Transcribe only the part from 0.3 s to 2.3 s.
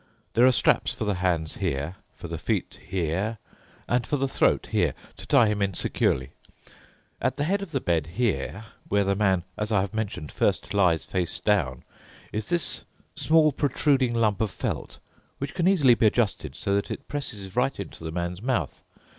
There are straps for the hands here, for